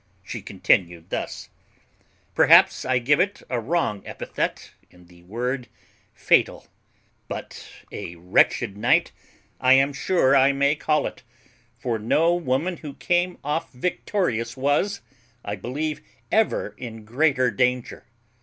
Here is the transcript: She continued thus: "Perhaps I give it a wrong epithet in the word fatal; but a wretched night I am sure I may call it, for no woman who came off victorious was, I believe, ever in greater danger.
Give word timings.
She 0.23 0.41
continued 0.41 1.11
thus: 1.11 1.49
"Perhaps 2.33 2.85
I 2.85 2.97
give 2.97 3.19
it 3.19 3.43
a 3.51 3.59
wrong 3.59 4.01
epithet 4.03 4.71
in 4.89 5.05
the 5.05 5.21
word 5.21 5.67
fatal; 6.15 6.65
but 7.27 7.69
a 7.91 8.15
wretched 8.15 8.75
night 8.75 9.11
I 9.59 9.73
am 9.73 9.93
sure 9.93 10.35
I 10.35 10.53
may 10.53 10.73
call 10.73 11.05
it, 11.05 11.21
for 11.77 11.99
no 11.99 12.33
woman 12.33 12.77
who 12.77 12.95
came 12.95 13.37
off 13.43 13.71
victorious 13.73 14.57
was, 14.57 15.01
I 15.45 15.55
believe, 15.55 16.01
ever 16.31 16.73
in 16.79 17.05
greater 17.05 17.51
danger. 17.51 18.07